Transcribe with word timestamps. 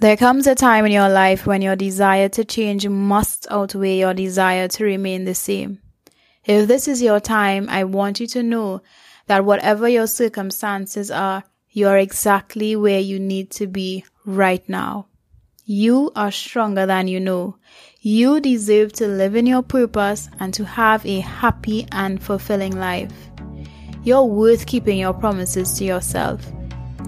There 0.00 0.16
comes 0.16 0.46
a 0.46 0.54
time 0.54 0.86
in 0.86 0.92
your 0.92 1.10
life 1.10 1.46
when 1.46 1.60
your 1.60 1.76
desire 1.76 2.30
to 2.30 2.42
change 2.42 2.88
must 2.88 3.46
outweigh 3.50 3.98
your 3.98 4.14
desire 4.14 4.66
to 4.66 4.84
remain 4.84 5.26
the 5.26 5.34
same. 5.34 5.78
If 6.42 6.68
this 6.68 6.88
is 6.88 7.02
your 7.02 7.20
time, 7.20 7.68
I 7.68 7.84
want 7.84 8.18
you 8.18 8.26
to 8.28 8.42
know 8.42 8.80
that 9.26 9.44
whatever 9.44 9.90
your 9.90 10.06
circumstances 10.06 11.10
are, 11.10 11.44
you 11.68 11.86
are 11.86 11.98
exactly 11.98 12.74
where 12.76 12.98
you 12.98 13.20
need 13.20 13.50
to 13.50 13.66
be 13.66 14.06
right 14.24 14.66
now. 14.70 15.08
You 15.66 16.12
are 16.16 16.32
stronger 16.32 16.86
than 16.86 17.06
you 17.06 17.20
know. 17.20 17.56
You 18.00 18.40
deserve 18.40 18.94
to 18.94 19.06
live 19.06 19.36
in 19.36 19.44
your 19.44 19.62
purpose 19.62 20.30
and 20.40 20.54
to 20.54 20.64
have 20.64 21.04
a 21.04 21.20
happy 21.20 21.86
and 21.92 22.22
fulfilling 22.22 22.74
life. 22.74 23.12
You're 24.02 24.24
worth 24.24 24.64
keeping 24.64 24.96
your 24.96 25.12
promises 25.12 25.74
to 25.74 25.84
yourself. 25.84 26.40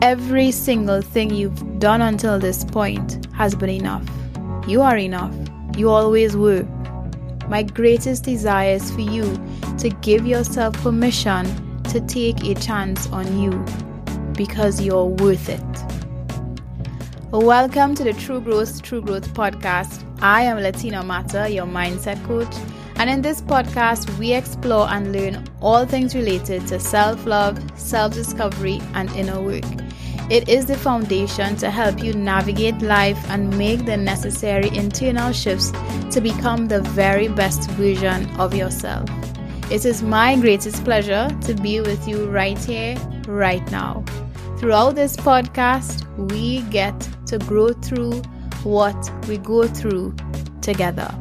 Every 0.03 0.51
single 0.51 1.01
thing 1.01 1.33
you've 1.33 1.79
done 1.79 2.03
until 2.03 2.41
this 2.41 2.65
point 2.65 3.25
has 3.35 3.55
been 3.55 3.69
enough. 3.69 4.03
You 4.67 4.83
are 4.83 4.97
enough. 4.97 5.33
You 5.77 5.91
always 5.91 6.37
were. 6.37 6.65
My 7.47 7.63
greatest 7.63 8.25
desire 8.25 8.75
is 8.75 8.91
for 8.91 9.01
you 9.01 9.23
to 9.79 9.91
give 10.01 10.27
yourself 10.27 10.75
permission 10.83 11.47
to 11.85 12.01
take 12.01 12.43
a 12.43 12.57
chance 12.57 13.09
on 13.11 13.41
you 13.41 13.65
because 14.33 14.81
you're 14.81 15.05
worth 15.05 15.49
it. 15.49 15.63
Welcome 17.31 17.95
to 17.95 18.03
the 18.03 18.13
True 18.13 18.41
Growth, 18.41 18.83
True 18.83 19.03
Growth 19.03 19.33
podcast. 19.35 20.05
I 20.21 20.43
am 20.43 20.59
Latina 20.59 21.05
Mata, 21.05 21.49
your 21.49 21.67
mindset 21.67 22.21
coach. 22.27 22.53
And 22.97 23.09
in 23.09 23.23
this 23.23 23.41
podcast, 23.41 24.19
we 24.19 24.33
explore 24.33 24.89
and 24.89 25.13
learn 25.13 25.45
all 25.61 25.87
things 25.87 26.17
related 26.17 26.67
to 26.67 26.81
self 26.81 27.25
love, 27.25 27.61
self 27.79 28.15
discovery, 28.15 28.81
and 28.95 29.09
inner 29.13 29.41
work. 29.41 29.65
It 30.31 30.49
is 30.49 30.67
the 30.67 30.77
foundation 30.77 31.57
to 31.57 31.69
help 31.69 32.03
you 32.03 32.15
navigate 32.15 32.81
life 32.81 33.19
and 33.29 33.57
make 33.59 33.85
the 33.85 33.97
necessary 33.97 34.69
internal 34.69 35.33
shifts 35.33 35.73
to 36.13 36.21
become 36.21 36.69
the 36.69 36.81
very 36.81 37.29
best 37.29 37.69
version 37.73 38.31
of 38.41 38.55
yourself. 38.55 39.09
It 39.71 39.85
is 39.85 40.03
my 40.03 40.37
greatest 40.37 40.85
pleasure 40.85 41.29
to 41.43 41.55
be 41.55 41.81
with 41.81 42.07
you 42.07 42.31
right 42.31 42.57
here, 42.59 42.97
right 43.27 43.69
now. 43.71 44.05
Throughout 44.59 44.95
this 44.95 45.17
podcast, 45.17 46.07
we 46.31 46.63
get 46.71 46.99
to 47.27 47.39
grow 47.39 47.73
through 47.73 48.23
what 48.63 49.29
we 49.29 49.39
go 49.39 49.67
through 49.67 50.15
together. 50.63 51.13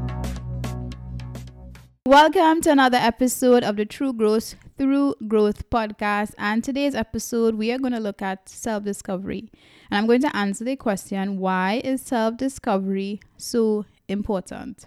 Welcome 2.05 2.61
to 2.61 2.71
another 2.71 2.97
episode 2.97 3.63
of 3.63 3.77
the 3.77 3.85
True 3.85 4.13
Growth 4.13 4.55
Through 4.81 5.13
Growth 5.27 5.69
podcast. 5.69 6.33
And 6.39 6.63
today's 6.63 6.95
episode, 6.95 7.53
we 7.53 7.71
are 7.71 7.77
going 7.77 7.93
to 7.93 7.99
look 7.99 8.19
at 8.19 8.49
self 8.49 8.83
discovery. 8.83 9.51
And 9.91 9.99
I'm 9.99 10.07
going 10.07 10.23
to 10.23 10.35
answer 10.35 10.63
the 10.63 10.75
question 10.75 11.37
why 11.37 11.81
is 11.83 12.01
self 12.01 12.37
discovery 12.37 13.19
so 13.37 13.85
important? 14.07 14.85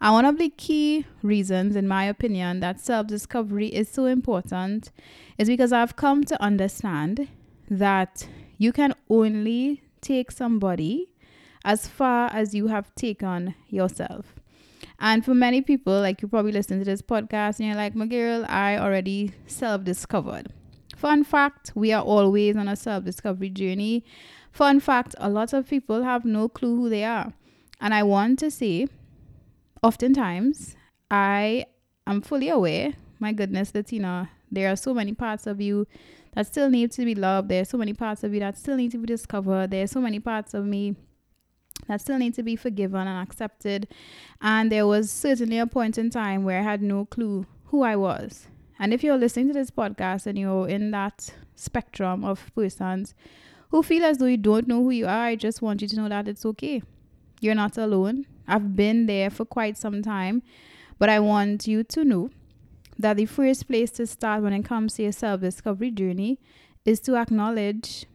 And 0.00 0.14
one 0.14 0.24
of 0.24 0.38
the 0.38 0.48
key 0.48 1.04
reasons, 1.22 1.76
in 1.76 1.86
my 1.86 2.04
opinion, 2.04 2.60
that 2.60 2.80
self 2.80 3.08
discovery 3.08 3.66
is 3.66 3.90
so 3.90 4.06
important 4.06 4.90
is 5.36 5.48
because 5.48 5.70
I've 5.70 5.96
come 5.96 6.24
to 6.24 6.42
understand 6.42 7.28
that 7.68 8.26
you 8.56 8.72
can 8.72 8.94
only 9.10 9.82
take 10.00 10.30
somebody 10.30 11.12
as 11.62 11.86
far 11.86 12.30
as 12.32 12.54
you 12.54 12.68
have 12.68 12.94
taken 12.94 13.54
yourself. 13.68 14.32
And 14.98 15.24
for 15.24 15.34
many 15.34 15.60
people, 15.60 16.00
like 16.00 16.22
you 16.22 16.28
probably 16.28 16.52
listen 16.52 16.78
to 16.78 16.84
this 16.84 17.02
podcast 17.02 17.58
and 17.58 17.68
you're 17.68 17.76
like, 17.76 17.94
my 17.94 18.06
girl, 18.06 18.44
I 18.48 18.78
already 18.78 19.32
self 19.46 19.84
discovered. 19.84 20.52
Fun 20.96 21.24
fact, 21.24 21.72
we 21.74 21.92
are 21.92 22.02
always 22.02 22.56
on 22.56 22.68
a 22.68 22.76
self 22.76 23.04
discovery 23.04 23.50
journey. 23.50 24.04
Fun 24.52 24.80
fact, 24.80 25.14
a 25.18 25.28
lot 25.28 25.52
of 25.52 25.68
people 25.68 26.02
have 26.02 26.24
no 26.24 26.48
clue 26.48 26.76
who 26.76 26.88
they 26.88 27.04
are. 27.04 27.34
And 27.80 27.92
I 27.92 28.02
want 28.02 28.38
to 28.38 28.50
say, 28.50 28.86
oftentimes, 29.82 30.76
I 31.10 31.66
am 32.06 32.22
fully 32.22 32.48
aware, 32.48 32.94
my 33.20 33.32
goodness, 33.32 33.74
Latina, 33.74 34.30
there 34.50 34.72
are 34.72 34.76
so 34.76 34.94
many 34.94 35.12
parts 35.12 35.46
of 35.46 35.60
you 35.60 35.86
that 36.34 36.46
still 36.46 36.70
need 36.70 36.92
to 36.92 37.04
be 37.04 37.14
loved. 37.14 37.48
There 37.50 37.60
are 37.60 37.66
so 37.66 37.76
many 37.76 37.92
parts 37.92 38.24
of 38.24 38.32
you 38.32 38.40
that 38.40 38.56
still 38.56 38.76
need 38.76 38.92
to 38.92 38.98
be 38.98 39.06
discovered. 39.06 39.70
There 39.70 39.84
are 39.84 39.88
so 39.88 40.00
many 40.00 40.20
parts 40.20 40.54
of 40.54 40.64
me 40.64 40.96
that 41.86 42.00
still 42.00 42.18
need 42.18 42.34
to 42.34 42.42
be 42.42 42.56
forgiven 42.56 43.06
and 43.06 43.22
accepted. 43.22 43.88
And 44.40 44.70
there 44.70 44.86
was 44.86 45.10
certainly 45.10 45.58
a 45.58 45.66
point 45.66 45.98
in 45.98 46.10
time 46.10 46.44
where 46.44 46.58
I 46.58 46.62
had 46.62 46.82
no 46.82 47.04
clue 47.04 47.46
who 47.66 47.82
I 47.82 47.96
was. 47.96 48.48
And 48.78 48.92
if 48.92 49.02
you're 49.02 49.16
listening 49.16 49.48
to 49.48 49.54
this 49.54 49.70
podcast 49.70 50.26
and 50.26 50.38
you're 50.38 50.68
in 50.68 50.90
that 50.90 51.32
spectrum 51.54 52.24
of 52.24 52.50
persons 52.54 53.14
who 53.70 53.82
feel 53.82 54.04
as 54.04 54.18
though 54.18 54.26
you 54.26 54.36
don't 54.36 54.68
know 54.68 54.82
who 54.82 54.90
you 54.90 55.06
are, 55.06 55.26
I 55.26 55.36
just 55.36 55.62
want 55.62 55.82
you 55.82 55.88
to 55.88 55.96
know 55.96 56.08
that 56.08 56.28
it's 56.28 56.44
okay. 56.44 56.82
You're 57.40 57.54
not 57.54 57.78
alone. 57.78 58.26
I've 58.46 58.76
been 58.76 59.06
there 59.06 59.30
for 59.30 59.44
quite 59.44 59.76
some 59.76 60.02
time, 60.02 60.42
but 60.98 61.08
I 61.08 61.20
want 61.20 61.66
you 61.66 61.84
to 61.84 62.04
know 62.04 62.30
that 62.98 63.16
the 63.16 63.26
first 63.26 63.66
place 63.66 63.90
to 63.92 64.06
start 64.06 64.42
when 64.42 64.52
it 64.52 64.64
comes 64.64 64.94
to 64.94 65.02
your 65.02 65.12
self 65.12 65.40
discovery 65.40 65.90
journey 65.90 66.38
is 66.84 67.00
to 67.00 67.16
acknowledge 67.16 68.06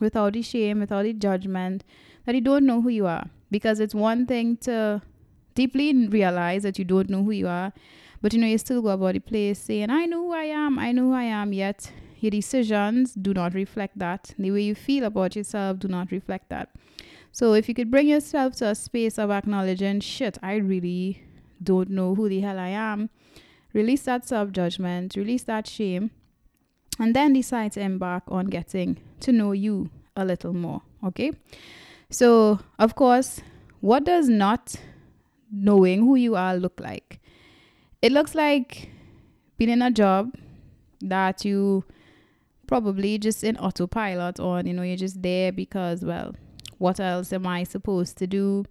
without 0.00 0.32
the 0.32 0.42
shame, 0.42 0.80
without 0.80 1.02
the 1.02 1.12
judgment, 1.12 1.84
that 2.28 2.34
you 2.34 2.42
don't 2.42 2.66
know 2.66 2.82
who 2.82 2.90
you 2.90 3.06
are. 3.06 3.24
Because 3.50 3.80
it's 3.80 3.94
one 3.94 4.26
thing 4.26 4.58
to 4.58 5.00
deeply 5.54 6.08
realize 6.08 6.62
that 6.62 6.78
you 6.78 6.84
don't 6.84 7.08
know 7.08 7.22
who 7.22 7.30
you 7.30 7.48
are, 7.48 7.72
but 8.20 8.34
you 8.34 8.38
know, 8.38 8.46
you 8.46 8.58
still 8.58 8.82
go 8.82 8.88
about 8.88 9.14
the 9.14 9.18
place 9.18 9.58
saying, 9.58 9.88
I 9.88 10.04
know 10.04 10.24
who 10.24 10.32
I 10.34 10.44
am, 10.44 10.78
I 10.78 10.92
know 10.92 11.04
who 11.04 11.14
I 11.14 11.22
am, 11.22 11.54
yet 11.54 11.90
your 12.20 12.28
decisions 12.28 13.14
do 13.14 13.32
not 13.32 13.54
reflect 13.54 13.98
that. 14.00 14.34
The 14.38 14.50
way 14.50 14.60
you 14.60 14.74
feel 14.74 15.04
about 15.04 15.36
yourself 15.36 15.78
do 15.78 15.88
not 15.88 16.12
reflect 16.12 16.50
that. 16.50 16.68
So 17.32 17.54
if 17.54 17.66
you 17.66 17.74
could 17.74 17.90
bring 17.90 18.08
yourself 18.08 18.56
to 18.56 18.66
a 18.66 18.74
space 18.74 19.18
of 19.18 19.30
acknowledging, 19.30 20.00
shit, 20.00 20.36
I 20.42 20.56
really 20.56 21.22
don't 21.62 21.88
know 21.88 22.14
who 22.14 22.28
the 22.28 22.40
hell 22.40 22.58
I 22.58 22.68
am, 22.68 23.08
release 23.72 24.02
that 24.02 24.28
self 24.28 24.52
judgment, 24.52 25.16
release 25.16 25.44
that 25.44 25.66
shame, 25.66 26.10
and 26.98 27.16
then 27.16 27.32
decide 27.32 27.72
to 27.72 27.80
embark 27.80 28.24
on 28.28 28.48
getting 28.48 28.98
to 29.20 29.32
know 29.32 29.52
you 29.52 29.88
a 30.14 30.26
little 30.26 30.52
more. 30.52 30.82
Okay. 31.02 31.32
So, 32.10 32.60
of 32.78 32.94
course, 32.94 33.40
what 33.80 34.04
does 34.04 34.28
not 34.28 34.76
knowing 35.52 36.00
who 36.00 36.16
you 36.16 36.36
are 36.36 36.56
look 36.56 36.80
like? 36.80 37.20
It 38.00 38.12
looks 38.12 38.34
like 38.34 38.90
being 39.58 39.70
in 39.70 39.82
a 39.82 39.90
job 39.90 40.34
that 41.00 41.44
you 41.44 41.84
probably 42.66 43.18
just 43.18 43.44
in 43.44 43.56
autopilot 43.56 44.40
on, 44.40 44.66
you 44.66 44.72
know, 44.72 44.82
you're 44.82 44.96
just 44.96 45.22
there 45.22 45.52
because, 45.52 46.04
well, 46.04 46.34
what 46.78 46.98
else 46.98 47.32
am 47.32 47.46
I 47.46 47.64
supposed 47.64 48.16
to 48.18 48.26
do? 48.26 48.64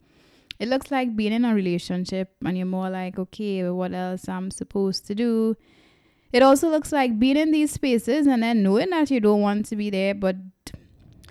It 0.60 0.68
looks 0.68 0.90
like 0.90 1.16
being 1.16 1.34
in 1.34 1.46
a 1.46 1.54
relationship 1.54 2.34
and 2.44 2.58
you're 2.58 2.66
more 2.66 2.90
like, 2.90 3.20
okay, 3.20 3.70
what 3.70 3.94
else 3.94 4.28
I'm 4.28 4.50
supposed 4.50 5.06
to 5.08 5.16
do? 5.16 5.56
It 6.34 6.42
also 6.42 6.70
looks 6.70 6.92
like 6.92 7.20
being 7.20 7.38
in 7.38 7.52
these 7.52 7.72
spaces 7.72 8.26
and 8.26 8.42
then 8.42 8.64
knowing 8.64 8.90
that 8.90 9.12
you 9.12 9.20
don't 9.20 9.42
want 9.42 9.66
to 9.68 9.76
be 9.76 9.90
there, 9.90 10.16
but 10.16 10.36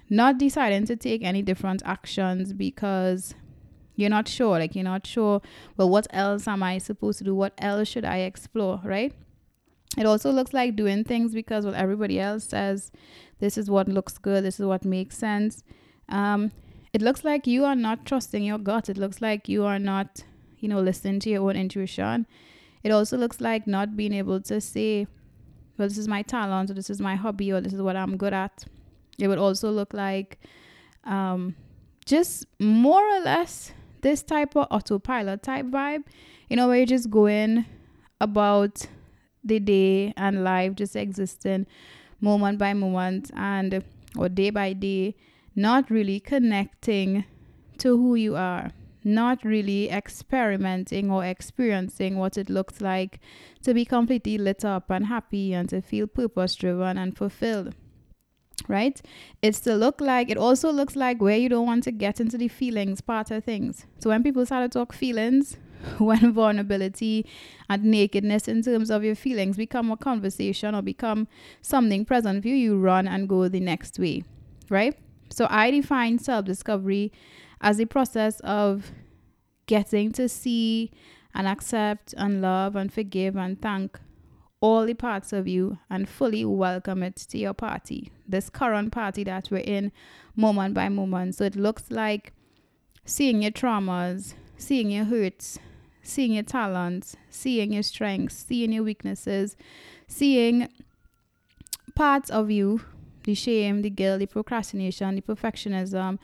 not 0.08 0.38
deciding 0.38 0.86
to 0.86 0.96
take 0.96 1.22
any 1.22 1.42
different 1.42 1.82
actions 1.84 2.52
because 2.52 3.34
you're 3.96 4.10
not 4.10 4.28
sure 4.28 4.58
like 4.58 4.74
you're 4.74 4.84
not 4.84 5.06
sure 5.06 5.40
well 5.76 5.88
what 5.88 6.06
else 6.10 6.46
am 6.46 6.62
i 6.62 6.78
supposed 6.78 7.18
to 7.18 7.24
do? 7.24 7.34
What 7.34 7.54
else 7.58 7.88
should 7.88 8.04
i 8.04 8.18
explore 8.18 8.80
right? 8.84 9.12
It 9.96 10.04
also 10.04 10.30
looks 10.30 10.52
like 10.52 10.76
doing 10.76 11.04
things 11.04 11.34
because 11.34 11.64
well 11.64 11.74
everybody 11.74 12.20
else 12.20 12.44
says 12.44 12.92
this 13.38 13.56
is 13.56 13.70
what 13.70 13.88
looks 13.88 14.18
good 14.18 14.44
this 14.44 14.60
is 14.60 14.66
what 14.66 14.84
makes 14.84 15.16
sense. 15.16 15.64
Um, 16.08 16.52
it 16.92 17.02
looks 17.02 17.24
like 17.24 17.46
you 17.46 17.64
are 17.64 17.74
not 17.74 18.06
trusting 18.06 18.42
your 18.42 18.58
gut. 18.58 18.88
It 18.88 18.96
looks 18.96 19.20
like 19.20 19.48
you 19.48 19.64
are 19.64 19.78
not 19.78 20.22
you 20.58 20.68
know 20.68 20.80
listening 20.80 21.20
to 21.20 21.30
your 21.30 21.48
own 21.48 21.56
intuition. 21.56 22.26
It 22.82 22.90
also 22.90 23.16
looks 23.16 23.40
like 23.40 23.66
not 23.66 23.96
being 23.96 24.12
able 24.12 24.40
to 24.42 24.60
say 24.60 25.06
well 25.78 25.88
this 25.88 25.98
is 25.98 26.08
my 26.08 26.22
talent 26.22 26.70
or 26.70 26.74
this 26.74 26.90
is 26.90 27.00
my 27.00 27.14
hobby 27.14 27.52
or 27.52 27.60
this 27.60 27.72
is 27.72 27.82
what 27.82 27.96
i'm 27.96 28.16
good 28.16 28.32
at 28.32 28.64
it 29.18 29.28
would 29.28 29.38
also 29.38 29.70
look 29.70 29.92
like 29.92 30.38
um, 31.04 31.54
just 32.04 32.46
more 32.58 33.02
or 33.02 33.20
less 33.20 33.72
this 34.02 34.22
type 34.22 34.56
of 34.56 34.66
autopilot 34.70 35.42
type 35.42 35.66
vibe, 35.66 36.04
you 36.48 36.56
know, 36.56 36.68
where 36.68 36.76
you're 36.76 36.86
just 36.86 37.10
going 37.10 37.64
about 38.20 38.86
the 39.42 39.60
day 39.60 40.12
and 40.16 40.44
life, 40.44 40.74
just 40.74 40.96
existing 40.96 41.66
moment 42.20 42.58
by 42.58 42.72
moment 42.72 43.30
and 43.34 43.84
or 44.16 44.28
day 44.28 44.50
by 44.50 44.72
day, 44.72 45.14
not 45.54 45.90
really 45.90 46.20
connecting 46.20 47.24
to 47.78 47.96
who 47.96 48.14
you 48.14 48.36
are, 48.36 48.70
not 49.04 49.44
really 49.44 49.90
experimenting 49.90 51.10
or 51.10 51.24
experiencing 51.24 52.16
what 52.16 52.36
it 52.38 52.48
looks 52.48 52.80
like 52.80 53.20
to 53.62 53.74
be 53.74 53.84
completely 53.84 54.38
lit 54.38 54.64
up 54.64 54.90
and 54.90 55.06
happy 55.06 55.52
and 55.52 55.68
to 55.68 55.80
feel 55.80 56.06
purpose 56.06 56.54
driven 56.54 56.98
and 56.98 57.16
fulfilled 57.16 57.74
right? 58.68 59.00
It's 59.42 59.60
to 59.60 59.74
look 59.74 60.00
like, 60.00 60.30
it 60.30 60.36
also 60.36 60.70
looks 60.70 60.96
like 60.96 61.20
where 61.20 61.36
you 61.36 61.48
don't 61.48 61.66
want 61.66 61.84
to 61.84 61.92
get 61.92 62.20
into 62.20 62.38
the 62.38 62.48
feelings 62.48 63.00
part 63.00 63.30
of 63.30 63.44
things. 63.44 63.86
So 63.98 64.10
when 64.10 64.22
people 64.22 64.44
start 64.46 64.70
to 64.70 64.78
talk 64.78 64.92
feelings, 64.92 65.56
when 65.98 66.32
vulnerability 66.32 67.26
and 67.68 67.84
nakedness 67.84 68.48
in 68.48 68.62
terms 68.62 68.90
of 68.90 69.04
your 69.04 69.14
feelings 69.14 69.56
become 69.56 69.90
a 69.90 69.96
conversation 69.96 70.74
or 70.74 70.82
become 70.82 71.28
something 71.62 72.04
present 72.04 72.42
for 72.42 72.48
you, 72.48 72.54
you 72.54 72.78
run 72.78 73.06
and 73.06 73.28
go 73.28 73.48
the 73.48 73.60
next 73.60 73.98
way, 73.98 74.22
right? 74.70 74.96
So 75.30 75.46
I 75.50 75.70
define 75.70 76.18
self 76.18 76.44
discovery 76.44 77.12
as 77.60 77.80
a 77.80 77.86
process 77.86 78.40
of 78.40 78.92
getting 79.66 80.12
to 80.12 80.28
see 80.28 80.90
and 81.34 81.46
accept 81.46 82.14
and 82.16 82.40
love 82.40 82.76
and 82.76 82.92
forgive 82.92 83.36
and 83.36 83.60
thank 83.60 83.98
all 84.60 84.86
the 84.86 84.94
parts 84.94 85.32
of 85.32 85.46
you 85.46 85.78
and 85.90 86.08
fully 86.08 86.44
welcome 86.44 87.02
it 87.02 87.16
to 87.16 87.38
your 87.38 87.54
party. 87.54 88.10
This 88.26 88.48
current 88.48 88.92
party 88.92 89.22
that 89.24 89.48
we're 89.50 89.58
in 89.58 89.92
moment 90.34 90.74
by 90.74 90.88
moment. 90.88 91.34
So 91.34 91.44
it 91.44 91.56
looks 91.56 91.90
like 91.90 92.32
seeing 93.04 93.42
your 93.42 93.52
traumas, 93.52 94.34
seeing 94.56 94.90
your 94.90 95.04
hurts, 95.04 95.58
seeing 96.02 96.32
your 96.32 96.42
talents, 96.42 97.16
seeing 97.30 97.72
your 97.72 97.82
strengths, 97.82 98.46
seeing 98.46 98.72
your 98.72 98.84
weaknesses, 98.84 99.56
seeing 100.08 100.68
parts 101.94 102.30
of 102.30 102.50
you 102.50 102.80
the 103.24 103.34
shame, 103.34 103.82
the 103.82 103.90
guilt, 103.90 104.20
the 104.20 104.26
procrastination, 104.26 105.16
the 105.16 105.20
perfectionism, 105.20 106.18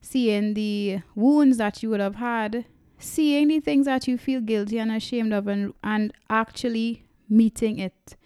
seeing 0.00 0.54
the 0.54 1.00
wounds 1.14 1.58
that 1.58 1.82
you 1.82 1.90
would 1.90 2.00
have 2.00 2.16
had, 2.16 2.64
seeing 2.98 3.48
the 3.48 3.60
things 3.60 3.84
that 3.84 4.08
you 4.08 4.16
feel 4.18 4.40
guilty 4.40 4.78
and 4.78 4.90
ashamed 4.90 5.32
of, 5.32 5.46
and, 5.46 5.74
and 5.84 6.12
actually 6.30 7.04
meeting 7.28 7.78
it, 7.78 8.16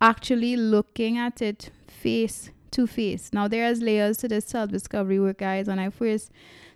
actually 0.00 0.56
looking 0.56 1.18
at 1.18 1.40
it 1.42 1.70
face 1.88 2.50
to 2.72 2.86
face. 2.86 3.30
Now, 3.32 3.48
there's 3.48 3.80
layers 3.80 4.18
to 4.18 4.28
this 4.28 4.46
self 4.46 4.70
discovery 4.70 5.18
work, 5.18 5.38
guys. 5.38 5.66
When 5.66 5.78
I 5.78 5.90
first 5.90 6.30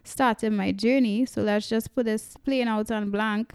started 0.05 0.53
my 0.53 0.73
journey, 0.73 1.27
so 1.27 1.43
let's 1.43 1.69
just 1.69 1.95
put 1.95 2.07
this 2.07 2.37
plain 2.45 2.69
out 2.69 2.91
and 2.91 3.13
blank. 3.13 3.53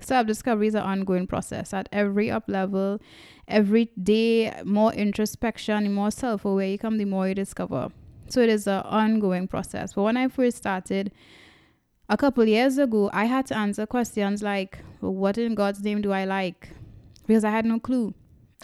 Self 0.00 0.26
discovery 0.26 0.66
is 0.68 0.74
an 0.74 0.82
ongoing 0.82 1.26
process 1.26 1.72
at 1.72 1.88
every 1.92 2.30
up 2.30 2.44
level, 2.48 3.00
every 3.48 3.90
day, 4.02 4.52
more 4.64 4.92
introspection, 4.92 5.92
more 5.92 6.10
self 6.10 6.44
aware 6.44 6.68
you 6.68 6.78
come, 6.78 6.98
the 6.98 7.04
more 7.04 7.28
you 7.28 7.34
discover. 7.34 7.90
So 8.28 8.40
it 8.40 8.48
is 8.48 8.66
an 8.66 8.82
ongoing 8.82 9.46
process. 9.46 9.94
But 9.94 10.02
when 10.02 10.16
I 10.16 10.28
first 10.28 10.56
started, 10.56 11.12
a 12.08 12.16
couple 12.16 12.44
years 12.44 12.78
ago, 12.78 13.10
I 13.12 13.24
had 13.24 13.46
to 13.46 13.56
answer 13.56 13.86
questions 13.86 14.42
like, 14.42 14.78
well, 15.00 15.14
What 15.14 15.38
in 15.38 15.54
God's 15.54 15.82
name 15.82 16.02
do 16.02 16.12
I 16.12 16.24
like? 16.24 16.70
Because 17.26 17.44
I 17.44 17.50
had 17.50 17.64
no 17.64 17.80
clue. 17.80 18.14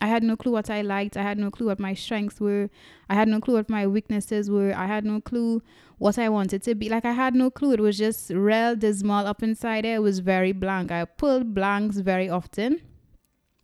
I 0.00 0.06
had 0.06 0.23
no 0.23 0.37
clue 0.37 0.53
what 0.53 0.70
I 0.70 0.82
liked. 0.82 1.17
I 1.17 1.23
had 1.23 1.38
no 1.38 1.50
clue 1.50 1.67
what 1.67 1.79
my 1.79 1.94
strengths 1.94 2.41
were. 2.41 2.70
I 3.09 3.14
had 3.14 3.29
no 3.29 3.41
clue 3.41 3.55
what 3.55 3.69
my 3.69 3.87
weaknesses 3.87 4.50
were. 4.50 4.73
I 4.75 4.87
had 4.87 5.05
no 5.05 5.20
clue 5.20 5.62
what 5.99 6.19
I 6.19 6.29
wanted 6.29 6.62
to 6.64 6.75
be. 6.75 6.88
Like 6.88 7.05
I 7.05 7.12
had 7.12 7.35
no 7.35 7.50
clue. 7.50 7.73
It 7.73 7.81
was 7.81 7.99
just 7.99 8.31
real 8.31 8.75
dismal 8.75 9.26
up 9.26 9.43
inside 9.43 9.85
there. 9.85 9.97
It 9.97 10.03
was 10.03 10.20
very 10.20 10.53
blank. 10.53 10.91
I 10.91 11.05
pulled 11.05 11.55
blanks 11.55 11.99
very 11.99 12.29
often. 12.29 12.81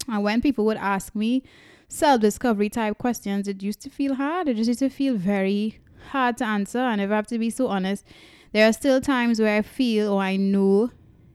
And 0.07 0.23
when 0.23 0.41
people 0.41 0.65
would 0.67 0.77
ask 0.77 1.15
me 1.15 1.43
self 1.89 2.21
discovery 2.21 2.69
type 2.69 2.99
questions, 2.99 3.49
it 3.49 3.63
used 3.63 3.81
to 3.83 3.91
feel 3.91 4.15
hard. 4.15 4.49
It 4.49 4.55
just 4.55 4.69
used 4.69 4.81
to 4.81 4.91
feel 4.91 5.17
very 5.17 5.81
hard 6.11 6.37
to 6.39 6.45
answer. 6.45 6.79
And 6.79 7.01
if 7.01 7.11
I 7.11 7.17
have 7.17 7.27
to 7.29 7.39
be 7.39 7.51
so 7.51 7.69
honest, 7.69 8.05
there 8.53 8.69
are 8.69 8.73
still 8.73 9.01
times 9.01 9.41
where 9.41 9.59
I 9.59 9.63
feel 9.63 10.13
or 10.13 10.23
I 10.23 10.37
know 10.37 10.91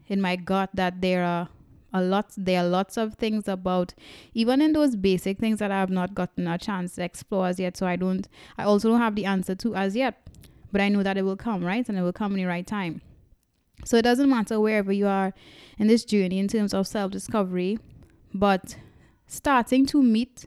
in 0.07 0.21
my 0.21 0.35
gut 0.35 0.69
that 0.73 1.01
there 1.01 1.23
are 1.23 1.49
a 1.93 2.01
lot 2.01 2.31
there 2.35 2.61
are 2.61 2.67
lots 2.67 2.97
of 2.97 3.13
things 3.15 3.47
about 3.47 3.93
even 4.33 4.61
in 4.61 4.73
those 4.73 4.95
basic 4.95 5.37
things 5.37 5.59
that 5.59 5.71
I 5.71 5.79
have 5.79 5.89
not 5.89 6.15
gotten 6.15 6.47
a 6.47 6.57
chance 6.57 6.95
to 6.95 7.03
explore 7.03 7.47
as 7.47 7.59
yet. 7.59 7.77
So 7.77 7.85
I 7.85 7.95
don't 7.95 8.27
I 8.57 8.63
also 8.63 8.89
don't 8.89 8.99
have 8.99 9.15
the 9.15 9.25
answer 9.25 9.55
to 9.55 9.75
as 9.75 9.95
yet. 9.95 10.19
But 10.71 10.81
I 10.81 10.89
know 10.89 11.03
that 11.03 11.17
it 11.17 11.21
will 11.21 11.37
come, 11.37 11.63
right? 11.63 11.87
And 11.87 11.97
it 11.97 12.01
will 12.01 12.11
come 12.11 12.31
in 12.31 12.39
the 12.39 12.45
right 12.45 12.65
time. 12.65 13.01
So 13.85 13.97
it 13.97 14.01
doesn't 14.01 14.29
matter 14.29 14.59
wherever 14.59 14.91
you 14.91 15.07
are 15.07 15.33
in 15.77 15.87
this 15.87 16.03
journey 16.03 16.39
in 16.39 16.47
terms 16.47 16.73
of 16.73 16.87
self 16.87 17.11
discovery, 17.11 17.77
but 18.33 18.77
starting 19.27 19.85
to 19.87 20.01
meet 20.01 20.45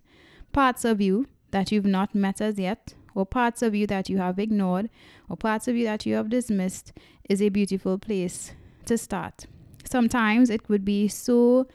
parts 0.53 0.85
of 0.85 1.01
you 1.01 1.27
that 1.51 1.71
you've 1.71 1.87
not 1.87 2.15
met 2.15 2.41
as 2.41 2.59
yet, 2.59 2.95
or 3.15 3.27
parts 3.27 3.63
of 3.63 3.75
you 3.75 3.87
that 3.87 4.09
you 4.09 4.19
have 4.19 4.39
ignored, 4.39 4.89
or 5.29 5.37
parts 5.37 5.69
of 5.69 5.77
you 5.77 5.85
that 5.85 6.07
you 6.07 6.15
have 6.15 6.29
dismissed, 6.31 6.93
is 7.29 7.43
a 7.43 7.49
beautiful 7.49 7.99
place 7.99 8.53
to 8.87 8.97
start. 8.97 9.47
Sometimes 9.91 10.51
it 10.51 10.69
would 10.69 10.85
be 10.85 11.09
so 11.09 11.67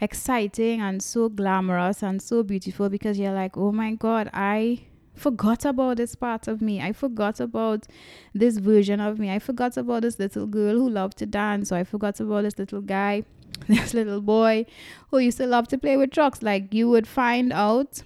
exciting 0.00 0.80
and 0.80 1.02
so 1.02 1.28
glamorous 1.28 2.02
and 2.02 2.22
so 2.22 2.42
beautiful 2.42 2.88
because 2.88 3.18
you're 3.18 3.32
like, 3.32 3.56
oh 3.56 3.72
my 3.72 3.94
God, 3.94 4.30
I 4.32 4.80
forgot 5.14 5.64
about 5.64 5.96
this 5.96 6.14
part 6.14 6.48
of 6.48 6.62
me. 6.62 6.80
I 6.80 6.92
forgot 6.92 7.40
about 7.40 7.86
this 8.34 8.58
version 8.58 9.00
of 9.00 9.18
me. 9.18 9.30
I 9.30 9.38
forgot 9.38 9.76
about 9.76 10.02
this 10.02 10.18
little 10.18 10.46
girl 10.46 10.76
who 10.76 10.88
loved 10.88 11.18
to 11.18 11.26
dance. 11.26 11.68
So 11.68 11.76
I 11.76 11.84
forgot 11.84 12.20
about 12.20 12.42
this 12.42 12.58
little 12.58 12.80
guy, 12.80 13.24
this 13.68 13.92
little 13.92 14.20
boy 14.20 14.66
who 15.10 15.18
used 15.18 15.38
to 15.38 15.46
love 15.46 15.68
to 15.68 15.78
play 15.78 15.96
with 15.96 16.12
trucks. 16.12 16.42
Like 16.42 16.72
you 16.72 16.88
would 16.88 17.06
find 17.06 17.52
out 17.52 18.02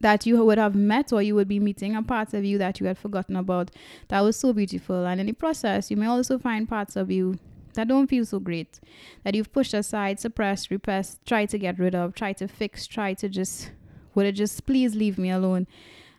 that 0.00 0.26
you 0.26 0.44
would 0.44 0.58
have 0.58 0.74
met 0.74 1.12
or 1.12 1.22
you 1.22 1.34
would 1.34 1.48
be 1.48 1.60
meeting 1.60 1.96
a 1.96 2.02
part 2.02 2.34
of 2.34 2.44
you 2.44 2.58
that 2.58 2.80
you 2.80 2.86
had 2.86 2.98
forgotten 2.98 3.36
about. 3.36 3.70
That 4.08 4.20
was 4.20 4.36
so 4.36 4.52
beautiful. 4.52 5.04
And 5.06 5.20
in 5.20 5.26
the 5.26 5.32
process, 5.32 5.90
you 5.90 5.96
may 5.96 6.06
also 6.06 6.38
find 6.38 6.68
parts 6.68 6.96
of 6.96 7.10
you 7.10 7.38
that 7.74 7.88
don't 7.88 8.08
feel 8.08 8.24
so 8.24 8.38
great, 8.38 8.80
that 9.22 9.34
you've 9.34 9.52
pushed 9.52 9.74
aside, 9.74 10.20
suppressed, 10.20 10.70
repressed, 10.70 11.24
tried 11.26 11.50
to 11.50 11.58
get 11.58 11.78
rid 11.78 11.94
of, 11.94 12.14
tried 12.14 12.36
to 12.38 12.48
fix, 12.48 12.86
tried 12.86 13.18
to 13.18 13.28
just, 13.28 13.70
would 14.14 14.26
it 14.26 14.32
just 14.32 14.66
please 14.66 14.94
leave 14.94 15.18
me 15.18 15.30
alone? 15.30 15.66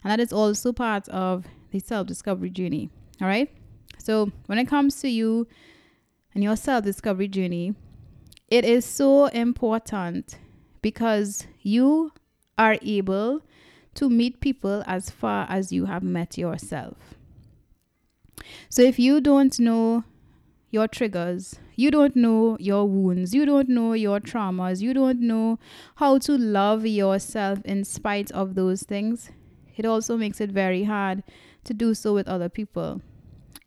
And 0.04 0.12
that 0.12 0.20
is 0.20 0.32
also 0.32 0.72
part 0.72 1.10
of 1.10 1.46
the 1.72 1.80
self 1.80 2.08
discovery 2.08 2.50
journey. 2.50 2.90
All 3.22 3.28
right. 3.28 3.52
So 3.98 4.32
when 4.46 4.60
it 4.60 4.66
comes 4.66 5.02
to 5.02 5.10
you 5.10 5.48
and 6.34 6.44
your 6.44 6.56
self 6.56 6.84
discovery 6.84 7.28
journey, 7.28 7.74
it 8.50 8.64
is 8.64 8.86
so 8.86 9.26
important 9.28 10.38
because 10.82 11.48
you 11.62 12.12
are 12.58 12.78
able 12.82 13.42
to 13.96 14.10
meet 14.10 14.40
people 14.40 14.84
as 14.86 15.10
far 15.10 15.48
as 15.50 15.72
you 15.72 15.86
have 15.86 16.04
met 16.04 16.38
yourself. 16.38 17.16
So 18.70 18.82
if 18.82 19.00
you 19.00 19.22
don't 19.22 19.60
know 19.60 20.04
your 20.76 20.88
triggers. 20.88 21.56
You 21.76 21.90
don't 21.90 22.16
know 22.16 22.58
your 22.60 22.86
wounds. 22.86 23.34
You 23.34 23.46
don't 23.46 23.70
know 23.70 23.94
your 23.94 24.20
traumas. 24.20 24.82
You 24.82 24.94
don't 24.94 25.22
know 25.22 25.58
how 25.96 26.18
to 26.20 26.38
love 26.38 26.86
yourself 26.86 27.60
in 27.64 27.84
spite 27.86 28.30
of 28.32 28.56
those 28.56 28.84
things. 28.84 29.32
It 29.78 29.86
also 29.86 30.18
makes 30.18 30.40
it 30.42 30.52
very 30.52 30.84
hard 30.84 31.24
to 31.64 31.74
do 31.74 31.94
so 31.94 32.14
with 32.14 32.28
other 32.28 32.50
people. 32.50 33.02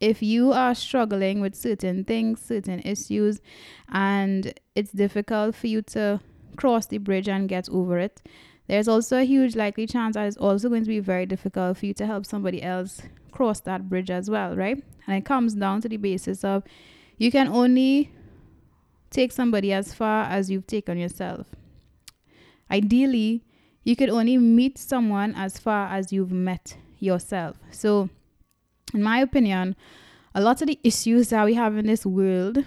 If 0.00 0.22
you 0.22 0.52
are 0.52 0.74
struggling 0.74 1.40
with 1.40 1.54
certain 1.54 2.04
things, 2.04 2.40
certain 2.40 2.80
issues, 2.84 3.40
and 3.88 4.52
it's 4.74 4.92
difficult 4.92 5.56
for 5.56 5.66
you 5.66 5.82
to 5.96 6.20
cross 6.56 6.86
the 6.86 6.98
bridge 6.98 7.28
and 7.28 7.48
get 7.48 7.68
over 7.68 7.98
it, 7.98 8.22
there's 8.68 8.86
also 8.86 9.18
a 9.18 9.24
huge 9.24 9.56
likely 9.56 9.86
chance 9.86 10.14
that 10.14 10.26
it's 10.26 10.36
also 10.36 10.68
going 10.68 10.84
to 10.84 10.88
be 10.88 11.00
very 11.00 11.26
difficult 11.26 11.78
for 11.78 11.86
you 11.86 11.94
to 11.94 12.06
help 12.06 12.26
somebody 12.26 12.62
else 12.62 13.02
cross 13.32 13.60
that 13.60 13.88
bridge 13.88 14.10
as 14.10 14.28
well, 14.30 14.54
right? 14.56 14.82
And 15.06 15.16
it 15.16 15.24
comes 15.24 15.54
down 15.54 15.80
to 15.80 15.88
the 15.88 15.96
basis 15.96 16.44
of 16.44 16.62
you 17.18 17.30
can 17.30 17.48
only 17.48 18.10
take 19.10 19.32
somebody 19.32 19.72
as 19.72 19.92
far 19.92 20.24
as 20.24 20.50
you've 20.50 20.66
taken 20.66 20.98
yourself. 20.98 21.46
Ideally, 22.70 23.44
you 23.84 23.96
could 23.96 24.10
only 24.10 24.38
meet 24.38 24.78
someone 24.78 25.34
as 25.34 25.58
far 25.58 25.88
as 25.88 26.12
you've 26.12 26.32
met 26.32 26.76
yourself. 26.98 27.56
So, 27.70 28.10
in 28.94 29.02
my 29.02 29.18
opinion, 29.20 29.76
a 30.34 30.40
lot 30.40 30.60
of 30.60 30.68
the 30.68 30.78
issues 30.84 31.30
that 31.30 31.44
we 31.44 31.54
have 31.54 31.76
in 31.76 31.86
this 31.86 32.04
world, 32.04 32.64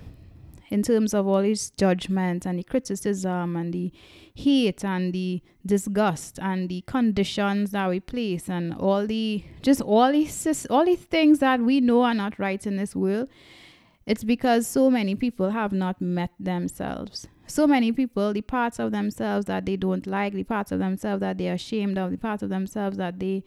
in 0.70 0.81
terms 0.81 1.13
of 1.13 1.27
all 1.27 1.41
this 1.41 1.70
judgment 1.72 2.46
and 2.46 2.58
the 2.58 2.63
criticism 2.63 3.55
and 3.55 3.74
the 3.74 3.91
hate 4.34 4.84
and 4.84 5.13
the 5.13 5.41
disgust 5.65 6.39
and 6.41 6.70
the 6.70 6.81
conditions 6.88 7.72
that 7.72 7.89
we 7.89 8.00
place 8.00 8.50
and 8.50 8.74
all 8.75 9.05
the 9.05 9.43
just 9.62 9.81
all 9.81 10.12
these 10.12 10.65
all 10.70 10.86
these 10.86 11.01
things 11.01 11.39
that 11.39 11.60
we 11.60 11.81
know 11.81 12.01
are 12.03 12.13
not 12.13 12.39
right 12.39 12.65
in 12.65 12.77
this 12.77 12.96
world 12.96 13.27
it's 14.05 14.24
because 14.24 14.67
so 14.67 14.89
many 14.89 15.15
people 15.15 15.51
have 15.51 15.72
not 15.72 16.01
met 16.01 16.31
themselves. 16.39 17.27
So 17.48 17.67
many 17.67 17.91
people, 17.91 18.34
the 18.34 18.41
parts 18.41 18.79
of 18.79 18.91
themselves 18.91 19.46
that 19.46 19.65
they 19.65 19.75
don't 19.75 20.08
like, 20.08 20.34
the 20.34 20.43
parts 20.43 20.72
of 20.72 20.79
themselves 20.79 21.20
that 21.20 21.38
they 21.38 21.50
are 21.50 21.53
ashamed 21.53 21.98
of, 21.98 22.12
the 22.12 22.17
parts 22.17 22.41
of 22.41 22.50
themselves 22.50 22.98
that 22.98 23.20
they 23.20 23.43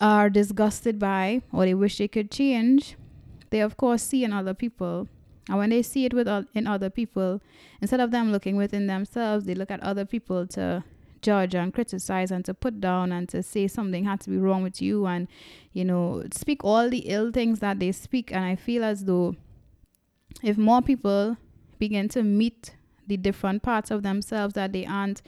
are 0.00 0.28
disgusted 0.28 0.98
by 0.98 1.42
or 1.52 1.64
they 1.64 1.74
wish 1.74 1.98
they 1.98 2.08
could 2.08 2.30
change, 2.30 2.96
they 3.50 3.60
of 3.60 3.76
course 3.76 4.02
see 4.02 4.24
in 4.24 4.32
other 4.32 4.54
people. 4.54 5.08
And 5.48 5.58
when 5.58 5.70
they 5.70 5.82
see 5.82 6.04
it 6.04 6.14
with 6.14 6.28
in 6.54 6.66
other 6.66 6.90
people, 6.90 7.40
instead 7.80 8.00
of 8.00 8.10
them 8.10 8.30
looking 8.30 8.56
within 8.56 8.86
themselves, 8.86 9.44
they 9.44 9.54
look 9.54 9.70
at 9.70 9.82
other 9.82 10.04
people 10.04 10.46
to 10.48 10.84
judge 11.22 11.54
and 11.54 11.72
criticize 11.72 12.30
and 12.30 12.44
to 12.44 12.52
put 12.52 12.80
down 12.80 13.12
and 13.12 13.28
to 13.28 13.42
say 13.42 13.66
something 13.66 14.04
had 14.04 14.20
to 14.20 14.30
be 14.30 14.36
wrong 14.36 14.62
with 14.62 14.82
you 14.82 15.06
and 15.06 15.28
you 15.72 15.84
know 15.84 16.24
speak 16.32 16.64
all 16.64 16.90
the 16.90 17.04
ill 17.06 17.30
things 17.30 17.60
that 17.60 17.78
they 17.78 17.92
speak 17.92 18.32
and 18.32 18.44
i 18.44 18.56
feel 18.56 18.82
as 18.82 19.04
though 19.04 19.36
if 20.42 20.56
more 20.56 20.82
people 20.82 21.36
begin 21.78 22.08
to 22.08 22.22
meet 22.22 22.74
the 23.06 23.16
different 23.16 23.62
parts 23.62 23.90
of 23.90 24.02
themselves 24.02 24.54
that 24.54 24.72
they 24.72 24.86
aren't 24.86 25.22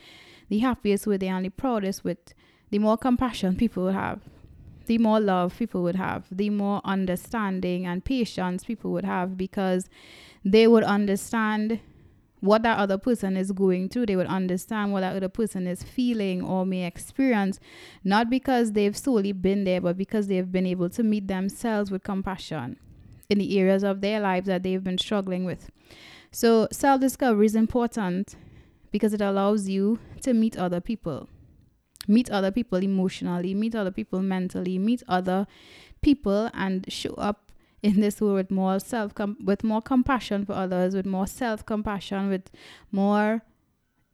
the 0.49 0.59
happiest 0.59 1.07
with, 1.07 1.21
they 1.21 1.29
aren't 1.29 1.45
the 1.45 1.51
proudest 1.51 2.05
with, 2.05 2.35
the 2.71 2.79
more 2.79 2.97
compassion 2.97 3.57
people 3.57 3.85
would 3.85 3.95
have, 3.95 4.21
the 4.87 4.99
more 4.99 5.21
love 5.21 5.57
people 5.59 5.83
would 5.83 5.97
have, 5.97 6.27
the 6.31 6.51
more 6.51 6.81
understanding 6.85 7.87
and 7.87 8.05
patience 8.05 8.65
people 8.65 8.93
would 8.93 9.05
have 9.05 9.37
because 9.37 9.89
they 10.45 10.67
would 10.67 10.85
understand 10.85 11.81
what 12.41 12.63
that 12.63 12.79
other 12.79 12.99
person 12.99 13.37
is 13.37 13.53
going 13.53 13.89
through. 13.89 14.05
They 14.05 14.17
would 14.17 14.27
understand 14.27 14.93
what 14.93 15.01
that 15.01 15.17
other 15.17 15.31
person 15.31 15.67
is 15.67 15.83
feeling 15.83 16.43
or 16.43 16.67
may 16.67 16.85
experience, 16.85 17.59
not 18.05 18.29
because 18.29 18.73
they've 18.73 18.97
solely 18.97 19.33
been 19.33 19.65
there, 19.65 19.81
but 19.81 19.97
because 19.97 20.27
they've 20.27 20.53
been 20.53 20.67
able 20.67 20.91
to 20.91 21.03
meet 21.03 21.27
themselves 21.27 21.91
with 21.91 22.05
compassion 22.05 22.79
in 23.31 23.39
the 23.39 23.59
areas 23.59 23.83
of 23.83 24.01
their 24.01 24.21
lives 24.21 24.47
that 24.47 24.63
they've 24.63 24.85
been 24.85 24.99
struggling 24.99 25.45
with. 25.45 25.71
So, 26.31 26.69
self 26.73 27.01
discovery 27.01 27.47
is 27.47 27.55
important 27.55 28.37
because 28.91 29.13
it 29.13 29.21
allows 29.21 29.69
you 29.69 29.99
to 30.23 30.33
meet 30.33 30.57
other 30.57 30.81
people. 30.81 31.29
Meet 32.07 32.31
other 32.31 32.51
people 32.51 32.83
emotionally, 32.83 33.55
meet 33.55 33.75
other 33.75 33.91
people 33.91 34.21
mentally, 34.21 34.79
meet 34.79 35.03
other 35.09 35.47
people 36.03 36.51
and 36.53 36.85
show 36.93 37.15
up 37.15 37.51
in 37.83 38.01
this 38.01 38.21
world 38.21 38.35
with 38.35 38.51
more 38.51 38.79
self 38.81 39.13
with 39.43 39.63
more 39.63 39.83
compassion 39.83 40.45
for 40.45 40.55
others, 40.55 40.95
with 40.95 41.07
more 41.07 41.27
self 41.27 41.65
compassion, 41.65 42.29
with 42.29 42.51
more 42.91 43.43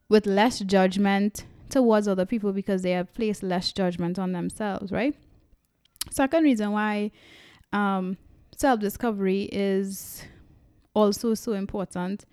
with 0.09 0.25
less 0.25 0.59
judgment 0.59 1.45
towards 1.69 2.07
other 2.07 2.25
people 2.25 2.51
because 2.51 2.81
they 2.81 2.91
have 2.91 3.13
placed 3.13 3.41
less 3.41 3.71
judgment 3.71 4.19
on 4.19 4.33
themselves, 4.33 4.91
right? 4.91 5.15
Second 6.09 6.43
reason 6.43 6.71
why 6.71 7.11
um, 7.71 8.17
self 8.61 8.79
discovery 8.79 9.49
is 9.51 10.23
also 10.93 11.33
so 11.33 11.53
important 11.53 12.25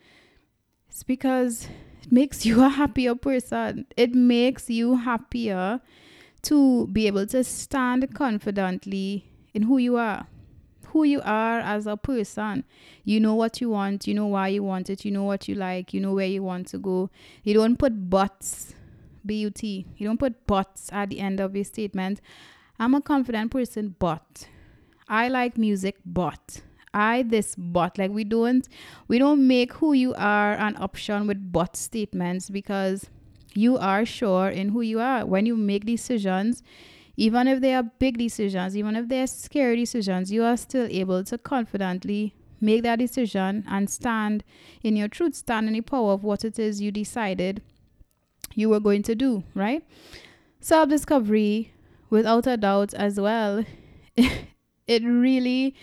It's 0.89 1.03
because 1.03 1.69
it 2.03 2.13
makes 2.13 2.45
you 2.49 2.63
a 2.65 2.69
happier 2.69 3.15
person. 3.15 3.87
It 3.97 4.15
makes 4.15 4.71
you 4.71 4.97
happier 4.97 5.81
to 6.43 6.87
be 6.89 7.07
able 7.07 7.27
to 7.29 7.45
stand 7.45 8.15
confidently 8.15 9.31
in 9.55 9.63
who 9.65 9.79
you 9.79 9.97
are 9.97 10.27
who 10.93 11.05
you 11.05 11.21
are 11.23 11.61
as 11.61 11.87
a 11.87 11.97
person. 11.97 12.65
You 13.05 13.21
know 13.21 13.35
what 13.35 13.61
you 13.61 13.71
want, 13.71 14.07
you 14.07 14.15
know 14.15 14.27
why 14.27 14.49
you 14.49 14.63
want 14.63 14.91
it, 14.91 15.05
you 15.05 15.11
know 15.11 15.25
what 15.25 15.47
you 15.49 15.55
like, 15.55 15.93
you 15.95 16.01
know 16.01 16.15
where 16.15 16.27
you 16.27 16.43
want 16.43 16.69
to 16.69 16.79
go. 16.79 17.11
You 17.45 17.55
don't 17.55 17.79
put 17.79 18.09
buts, 18.11 18.75
B 19.27 19.37
U 19.41 19.51
T. 19.51 19.87
You 19.97 20.07
don't 20.09 20.19
put 20.19 20.47
buts 20.47 20.89
at 20.93 21.11
the 21.11 21.21
end 21.21 21.41
of 21.41 21.55
your 21.55 21.65
statement. 21.65 22.21
I'm 22.79 22.95
a 22.95 23.03
confident 23.03 23.51
person, 23.53 23.97
but 23.99 24.49
I 25.09 25.29
like 25.29 25.57
music, 25.57 25.97
but 26.05 26.61
I 26.95 27.23
this 27.23 27.55
but 27.57 27.99
like 27.99 28.11
we 28.11 28.25
don't 28.25 28.67
we 29.09 29.19
don't 29.19 29.47
make 29.47 29.75
who 29.75 29.93
you 29.93 30.15
are 30.15 30.55
an 30.55 30.77
option 30.79 31.27
with 31.27 31.53
but 31.53 31.77
statements 31.77 32.51
because 32.51 33.09
you 33.55 33.77
are 33.77 34.05
sure 34.05 34.49
in 34.49 34.71
who 34.71 34.81
you 34.83 35.01
are. 35.01 35.27
When 35.27 35.47
you 35.47 35.57
make 35.57 35.85
decisions, 35.85 36.63
even 37.17 37.49
if 37.49 37.61
they 37.61 37.75
are 37.75 37.83
big 37.83 38.19
decisions, 38.19 38.77
even 38.77 38.97
if 38.97 39.09
they're 39.09 39.27
scary 39.27 39.77
decisions, 39.77 40.31
you 40.31 40.45
are 40.45 40.57
still 40.57 40.87
able 40.91 41.25
to 41.25 41.39
confidently 41.39 42.35
make 42.61 42.83
that 42.83 42.99
decision 42.99 43.65
and 43.69 43.89
stand 43.89 44.45
in 44.83 44.97
your 44.97 45.09
truth, 45.09 45.35
stand 45.35 45.69
in 45.69 45.75
the 45.75 45.81
power 45.81 46.13
of 46.13 46.25
what 46.25 46.45
it 46.45 46.59
is 46.59 46.81
you 46.81 46.91
decided 46.91 47.63
you 48.55 48.69
were 48.69 48.81
going 48.81 49.03
to 49.03 49.15
do, 49.15 49.45
right? 49.55 49.85
Self 50.61 50.89
discovery, 50.89 51.73
without 52.11 52.47
a 52.47 52.57
doubt, 52.57 52.95
as 52.95 53.21
well, 53.21 53.65
it 54.89 55.05
really 55.05 55.75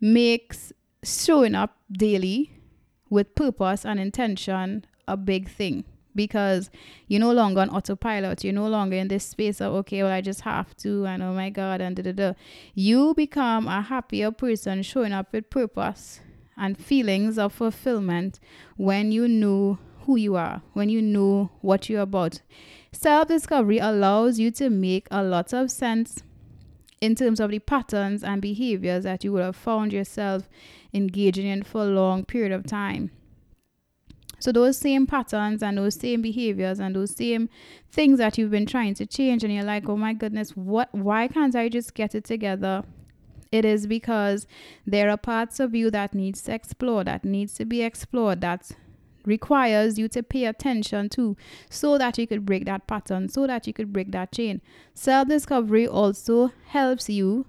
makes 0.00 0.72
showing 1.04 1.54
up 1.54 1.76
daily 1.92 2.50
with 3.10 3.34
purpose 3.34 3.84
and 3.84 4.00
intention 4.00 4.84
a 5.06 5.16
big 5.16 5.48
thing 5.48 5.84
because 6.16 6.70
you're 7.06 7.20
no 7.20 7.32
longer 7.32 7.60
on 7.60 7.70
autopilot. 7.70 8.42
You're 8.42 8.52
no 8.52 8.68
longer 8.68 8.96
in 8.96 9.08
this 9.08 9.24
space 9.24 9.60
of, 9.60 9.72
okay, 9.74 10.02
well, 10.02 10.12
I 10.12 10.20
just 10.20 10.42
have 10.42 10.76
to, 10.78 11.06
and 11.06 11.22
oh 11.22 11.32
my 11.32 11.50
God, 11.50 11.80
and 11.80 11.96
da 11.96 12.02
da 12.02 12.12
da. 12.12 12.32
You 12.74 13.14
become 13.14 13.66
a 13.68 13.82
happier 13.82 14.30
person 14.30 14.82
showing 14.82 15.12
up 15.12 15.32
with 15.32 15.50
purpose 15.50 16.20
and 16.56 16.78
feelings 16.78 17.36
of 17.36 17.52
fulfillment 17.52 18.38
when 18.76 19.12
you 19.12 19.28
know 19.28 19.78
who 20.02 20.16
you 20.16 20.36
are, 20.36 20.62
when 20.72 20.88
you 20.88 21.02
know 21.02 21.50
what 21.60 21.88
you're 21.88 22.02
about. 22.02 22.40
Self 22.92 23.28
discovery 23.28 23.78
allows 23.78 24.38
you 24.38 24.50
to 24.52 24.70
make 24.70 25.08
a 25.10 25.22
lot 25.22 25.52
of 25.52 25.70
sense 25.70 26.22
in 27.00 27.14
terms 27.14 27.40
of 27.40 27.50
the 27.50 27.58
patterns 27.58 28.24
and 28.24 28.40
behaviors 28.40 29.04
that 29.04 29.24
you 29.24 29.32
would 29.32 29.42
have 29.42 29.56
found 29.56 29.92
yourself 29.92 30.48
engaging 30.92 31.46
in 31.46 31.62
for 31.62 31.82
a 31.82 31.86
long 31.86 32.24
period 32.24 32.52
of 32.52 32.66
time. 32.66 33.10
So 34.38 34.52
those 34.52 34.76
same 34.76 35.06
patterns 35.06 35.62
and 35.62 35.78
those 35.78 35.94
same 35.94 36.20
behaviors 36.20 36.78
and 36.78 36.94
those 36.94 37.16
same 37.16 37.48
things 37.90 38.18
that 38.18 38.36
you've 38.36 38.50
been 38.50 38.66
trying 38.66 38.94
to 38.94 39.06
change 39.06 39.42
and 39.42 39.52
you're 39.52 39.64
like, 39.64 39.88
"Oh 39.88 39.96
my 39.96 40.12
goodness, 40.12 40.50
what 40.50 40.94
why 40.94 41.28
can't 41.28 41.56
I 41.56 41.68
just 41.68 41.94
get 41.94 42.14
it 42.14 42.24
together?" 42.24 42.84
It 43.50 43.64
is 43.64 43.86
because 43.86 44.46
there 44.84 45.08
are 45.10 45.16
parts 45.16 45.60
of 45.60 45.74
you 45.74 45.90
that 45.92 46.12
needs 46.12 46.42
to 46.42 46.54
explore, 46.54 47.04
that 47.04 47.24
needs 47.24 47.54
to 47.54 47.64
be 47.64 47.82
explored, 47.82 48.40
that 48.40 48.70
requires 49.26 49.98
you 49.98 50.08
to 50.08 50.22
pay 50.22 50.44
attention 50.44 51.08
to 51.10 51.36
so 51.70 51.98
that 51.98 52.18
you 52.18 52.26
could 52.26 52.44
break 52.44 52.64
that 52.66 52.86
pattern, 52.86 53.28
so 53.28 53.46
that 53.46 53.66
you 53.66 53.72
could 53.72 53.92
break 53.92 54.12
that 54.12 54.32
chain. 54.32 54.60
Self 54.94 55.28
discovery 55.28 55.86
also 55.86 56.52
helps 56.66 57.08
you 57.08 57.46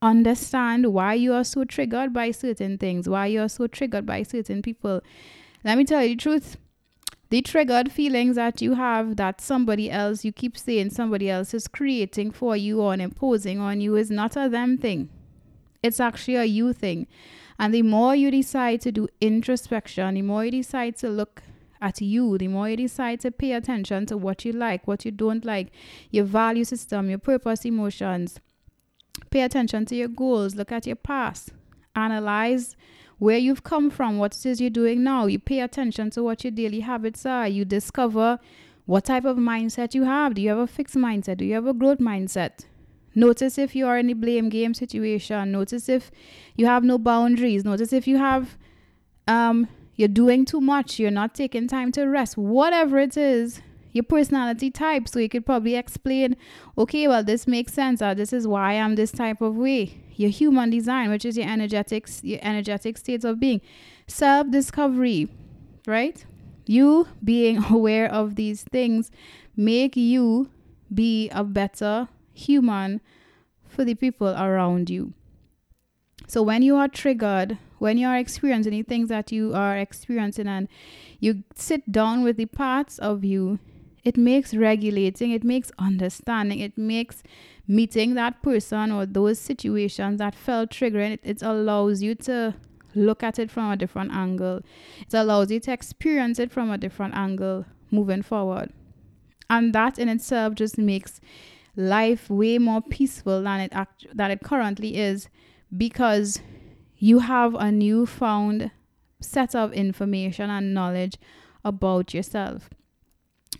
understand 0.00 0.92
why 0.92 1.14
you 1.14 1.32
are 1.32 1.44
so 1.44 1.64
triggered 1.64 2.12
by 2.12 2.30
certain 2.30 2.78
things, 2.78 3.08
why 3.08 3.26
you 3.26 3.40
are 3.40 3.48
so 3.48 3.66
triggered 3.66 4.06
by 4.06 4.22
certain 4.22 4.62
people. 4.62 5.02
Let 5.64 5.76
me 5.78 5.84
tell 5.84 6.02
you 6.02 6.10
the 6.10 6.16
truth. 6.16 6.56
The 7.30 7.42
triggered 7.42 7.92
feelings 7.92 8.36
that 8.36 8.62
you 8.62 8.74
have 8.74 9.16
that 9.16 9.40
somebody 9.40 9.90
else, 9.90 10.24
you 10.24 10.32
keep 10.32 10.56
saying 10.56 10.90
somebody 10.90 11.28
else 11.28 11.52
is 11.52 11.68
creating 11.68 12.30
for 12.30 12.56
you 12.56 12.80
or 12.80 12.94
imposing 12.94 13.58
on 13.58 13.82
you 13.82 13.96
is 13.96 14.10
not 14.10 14.34
a 14.36 14.48
them 14.48 14.78
thing. 14.78 15.10
It's 15.82 16.00
actually 16.00 16.36
a 16.36 16.44
you 16.44 16.72
thing. 16.72 17.06
And 17.58 17.74
the 17.74 17.82
more 17.82 18.14
you 18.14 18.30
decide 18.30 18.80
to 18.82 18.92
do 18.92 19.08
introspection, 19.20 20.14
the 20.14 20.22
more 20.22 20.44
you 20.44 20.50
decide 20.50 20.96
to 20.98 21.08
look 21.08 21.42
at 21.80 22.00
you, 22.00 22.38
the 22.38 22.48
more 22.48 22.68
you 22.68 22.76
decide 22.76 23.20
to 23.20 23.30
pay 23.30 23.52
attention 23.52 24.06
to 24.06 24.16
what 24.16 24.44
you 24.44 24.52
like, 24.52 24.86
what 24.86 25.04
you 25.04 25.10
don't 25.10 25.44
like, 25.44 25.72
your 26.10 26.24
value 26.24 26.64
system, 26.64 27.08
your 27.08 27.18
purpose, 27.18 27.64
emotions. 27.64 28.40
Pay 29.30 29.42
attention 29.42 29.84
to 29.86 29.96
your 29.96 30.08
goals, 30.08 30.54
look 30.54 30.70
at 30.72 30.86
your 30.86 30.96
past, 30.96 31.50
analyze 31.94 32.76
where 33.18 33.38
you've 33.38 33.64
come 33.64 33.90
from, 33.90 34.18
what 34.18 34.36
it 34.36 34.46
is 34.46 34.60
you're 34.60 34.70
doing 34.70 35.02
now. 35.02 35.26
You 35.26 35.40
pay 35.40 35.60
attention 35.60 36.10
to 36.10 36.22
what 36.22 36.44
your 36.44 36.52
daily 36.52 36.80
habits 36.80 37.26
are. 37.26 37.48
You 37.48 37.64
discover 37.64 38.38
what 38.86 39.04
type 39.04 39.24
of 39.24 39.36
mindset 39.36 39.94
you 39.94 40.04
have. 40.04 40.34
Do 40.34 40.42
you 40.42 40.50
have 40.50 40.58
a 40.58 40.66
fixed 40.66 40.94
mindset? 40.94 41.38
Do 41.38 41.44
you 41.44 41.54
have 41.54 41.66
a 41.66 41.74
growth 41.74 41.98
mindset? 41.98 42.66
Notice 43.18 43.58
if 43.58 43.74
you 43.74 43.84
are 43.88 43.98
in 43.98 44.08
a 44.10 44.14
blame 44.14 44.48
game 44.48 44.74
situation. 44.74 45.50
Notice 45.50 45.88
if 45.88 46.12
you 46.54 46.66
have 46.66 46.84
no 46.84 46.98
boundaries. 46.98 47.64
Notice 47.64 47.92
if 47.92 48.06
you 48.06 48.16
have 48.16 48.56
um 49.26 49.66
you're 49.96 50.06
doing 50.06 50.44
too 50.44 50.60
much, 50.60 51.00
you're 51.00 51.10
not 51.10 51.34
taking 51.34 51.66
time 51.66 51.90
to 51.92 52.04
rest. 52.04 52.38
Whatever 52.38 53.00
it 53.00 53.16
is, 53.16 53.60
your 53.92 54.04
personality 54.04 54.70
type. 54.70 55.08
So 55.08 55.18
you 55.18 55.28
could 55.28 55.44
probably 55.44 55.74
explain, 55.74 56.36
okay, 56.76 57.08
well, 57.08 57.24
this 57.24 57.48
makes 57.48 57.72
sense, 57.72 58.00
or 58.00 58.14
this 58.14 58.32
is 58.32 58.46
why 58.46 58.74
I'm 58.74 58.94
this 58.94 59.10
type 59.10 59.40
of 59.40 59.56
way. 59.56 60.00
Your 60.14 60.30
human 60.30 60.70
design, 60.70 61.10
which 61.10 61.24
is 61.24 61.36
your 61.36 61.48
energetics, 61.48 62.22
your 62.22 62.38
energetic 62.42 62.98
states 62.98 63.24
of 63.24 63.40
being. 63.40 63.60
Self-discovery, 64.06 65.26
right? 65.88 66.24
You 66.66 67.08
being 67.24 67.64
aware 67.70 68.08
of 68.08 68.36
these 68.36 68.62
things 68.62 69.10
make 69.56 69.96
you 69.96 70.50
be 70.94 71.28
a 71.30 71.42
better 71.42 72.06
human 72.38 73.00
for 73.66 73.84
the 73.84 73.94
people 73.94 74.28
around 74.28 74.88
you. 74.88 75.12
So 76.26 76.42
when 76.42 76.62
you 76.62 76.76
are 76.76 76.88
triggered, 76.88 77.58
when 77.78 77.96
you 77.96 78.06
are 78.06 78.18
experiencing 78.18 78.84
things 78.84 79.08
that 79.08 79.32
you 79.32 79.54
are 79.54 79.76
experiencing 79.76 80.46
and 80.46 80.68
you 81.20 81.44
sit 81.54 81.90
down 81.90 82.22
with 82.22 82.36
the 82.36 82.46
parts 82.46 82.98
of 82.98 83.24
you 83.24 83.58
it 84.04 84.16
makes 84.16 84.54
regulating, 84.54 85.32
it 85.32 85.44
makes 85.44 85.70
understanding, 85.78 86.60
it 86.60 86.78
makes 86.78 87.22
meeting 87.66 88.14
that 88.14 88.42
person 88.42 88.90
or 88.90 89.04
those 89.04 89.38
situations 89.38 90.18
that 90.18 90.34
felt 90.34 90.70
triggering. 90.70 91.12
It, 91.12 91.20
it 91.22 91.42
allows 91.42 92.00
you 92.02 92.14
to 92.14 92.54
look 92.94 93.22
at 93.22 93.38
it 93.38 93.50
from 93.50 93.70
a 93.70 93.76
different 93.76 94.12
angle. 94.12 94.62
It 95.00 95.12
allows 95.12 95.50
you 95.50 95.60
to 95.60 95.72
experience 95.72 96.38
it 96.38 96.50
from 96.50 96.70
a 96.70 96.78
different 96.78 97.14
angle 97.14 97.66
moving 97.90 98.22
forward. 98.22 98.72
And 99.50 99.74
that 99.74 99.98
in 99.98 100.08
itself 100.08 100.54
just 100.54 100.78
makes 100.78 101.20
life 101.78 102.28
way 102.28 102.58
more 102.58 102.82
peaceful 102.82 103.42
than 103.42 103.60
it 103.60 103.72
act- 103.72 104.06
than 104.12 104.30
it 104.32 104.42
currently 104.42 104.96
is 104.96 105.28
because 105.76 106.40
you 106.96 107.20
have 107.20 107.54
a 107.54 107.70
newfound 107.70 108.70
set 109.20 109.54
of 109.54 109.72
information 109.72 110.50
and 110.50 110.74
knowledge 110.74 111.16
about 111.64 112.12
yourself. 112.12 112.68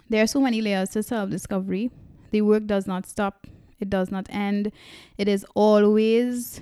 There 0.08 0.22
are 0.22 0.26
so 0.26 0.40
many 0.40 0.60
layers 0.60 0.90
to 0.90 1.02
self 1.02 1.30
discovery. 1.30 1.90
The 2.32 2.42
work 2.42 2.66
does 2.66 2.86
not 2.86 3.06
stop, 3.06 3.46
it 3.78 3.88
does 3.88 4.10
not 4.10 4.26
end. 4.30 4.72
It 5.16 5.28
is 5.28 5.46
always 5.54 6.60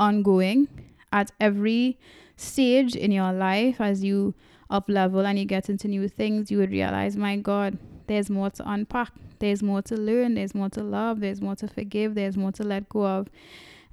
ongoing 0.00 0.68
at 1.12 1.30
every 1.40 1.98
stage 2.36 2.96
in 2.96 3.12
your 3.12 3.32
life 3.32 3.80
as 3.80 4.02
you 4.04 4.34
up 4.68 4.88
level 4.88 5.24
and 5.24 5.38
you 5.38 5.44
get 5.44 5.70
into 5.70 5.86
new 5.88 6.08
things, 6.08 6.50
you 6.50 6.58
would 6.58 6.72
realize, 6.72 7.16
my 7.16 7.36
God, 7.36 7.78
there's 8.06 8.30
more 8.30 8.50
to 8.50 8.70
unpack, 8.70 9.12
there's 9.38 9.62
more 9.62 9.82
to 9.82 9.96
learn, 9.96 10.34
there's 10.34 10.54
more 10.54 10.68
to 10.70 10.82
love, 10.82 11.20
there's 11.20 11.40
more 11.40 11.56
to 11.56 11.68
forgive, 11.68 12.14
there's 12.14 12.36
more 12.36 12.52
to 12.52 12.62
let 12.62 12.88
go 12.88 13.06
of. 13.06 13.28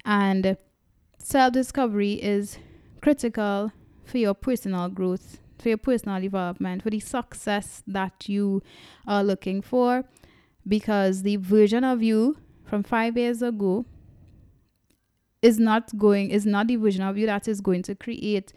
And 0.04 0.56
self 1.18 1.52
discovery 1.52 2.14
is 2.14 2.58
critical 3.00 3.72
for 4.04 4.18
your 4.18 4.34
personal 4.34 4.88
growth. 4.88 5.38
for 5.58 5.68
your 5.70 5.78
personal 5.78 6.20
development, 6.20 6.82
for 6.82 6.90
the 6.90 7.00
success 7.00 7.82
that 7.86 8.28
you 8.28 8.62
are 9.06 9.24
looking 9.24 9.62
for, 9.62 10.04
because 10.66 11.22
the 11.22 11.36
version 11.36 11.84
of 11.84 12.02
you 12.02 12.36
from 12.64 12.82
five 12.82 13.16
years 13.16 13.40
ago 13.40 13.86
is 15.42 15.58
not 15.58 15.96
going 15.98 16.30
is 16.30 16.46
not 16.46 16.66
the 16.68 16.76
version 16.76 17.02
of 17.02 17.16
you 17.18 17.26
that 17.26 17.46
is 17.46 17.60
going 17.60 17.82
to 17.82 17.94
create 17.94 18.52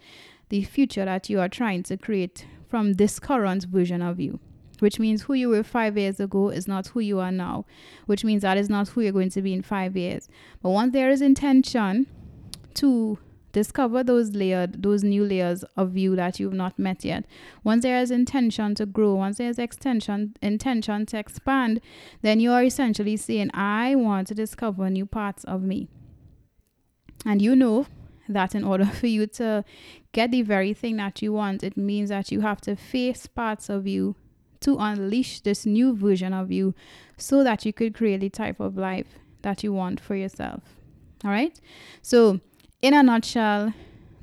the 0.48 0.62
future 0.64 1.04
that 1.04 1.28
you 1.28 1.38
are 1.38 1.48
trying 1.48 1.82
to 1.82 1.96
create 1.96 2.46
from 2.68 2.94
this 2.94 3.18
current 3.18 3.64
version 3.64 4.00
of 4.02 4.18
you 4.18 4.40
which 4.80 4.98
means 4.98 5.22
who 5.22 5.34
you 5.34 5.48
were 5.48 5.62
five 5.62 5.96
years 5.96 6.20
ago 6.20 6.50
is 6.50 6.68
not 6.68 6.88
who 6.88 7.00
you 7.00 7.18
are 7.20 7.32
now, 7.32 7.64
which 8.06 8.24
means 8.24 8.42
that 8.42 8.56
is 8.56 8.68
not 8.68 8.88
who 8.88 9.00
you're 9.00 9.12
going 9.12 9.30
to 9.30 9.42
be 9.42 9.52
in 9.52 9.62
five 9.62 9.96
years. 9.96 10.28
But 10.62 10.70
once 10.70 10.92
there 10.92 11.10
is 11.10 11.20
intention 11.20 12.06
to 12.74 13.18
discover 13.52 14.04
those 14.04 14.32
layered 14.34 14.82
those 14.82 15.02
new 15.02 15.24
layers 15.24 15.64
of 15.76 15.96
you 15.96 16.14
that 16.14 16.38
you've 16.38 16.52
not 16.52 16.78
met 16.78 17.04
yet 17.04 17.24
once 17.64 17.82
there 17.82 17.98
is 17.98 18.10
intention 18.10 18.74
to 18.74 18.84
grow 18.84 19.14
once 19.14 19.38
there's 19.38 19.58
extension 19.58 20.34
intention 20.42 21.06
to 21.06 21.18
expand 21.18 21.80
then 22.22 22.38
you 22.38 22.52
are 22.52 22.62
essentially 22.62 23.16
saying 23.16 23.50
i 23.54 23.94
want 23.94 24.28
to 24.28 24.34
discover 24.34 24.90
new 24.90 25.06
parts 25.06 25.44
of 25.44 25.62
me 25.62 25.88
and 27.24 27.40
you 27.40 27.56
know 27.56 27.86
that 28.28 28.54
in 28.54 28.62
order 28.62 28.84
for 28.84 29.06
you 29.06 29.26
to 29.26 29.64
get 30.12 30.30
the 30.30 30.42
very 30.42 30.74
thing 30.74 30.96
that 30.96 31.22
you 31.22 31.32
want 31.32 31.62
it 31.62 31.76
means 31.76 32.10
that 32.10 32.30
you 32.30 32.42
have 32.42 32.60
to 32.60 32.76
face 32.76 33.26
parts 33.26 33.68
of 33.70 33.86
you 33.86 34.14
to 34.60 34.76
unleash 34.78 35.40
this 35.40 35.64
new 35.64 35.94
version 35.94 36.32
of 36.32 36.50
you 36.50 36.74
so 37.16 37.44
that 37.44 37.64
you 37.64 37.72
could 37.72 37.94
create 37.94 38.20
the 38.20 38.28
type 38.30 38.60
of 38.60 38.76
life 38.76 39.18
that 39.42 39.62
you 39.62 39.72
want 39.72 40.00
for 40.00 40.14
yourself. 40.14 40.62
All 41.24 41.30
right? 41.30 41.58
So 42.02 42.40
in 42.82 42.94
a 42.94 43.02
nutshell, 43.02 43.72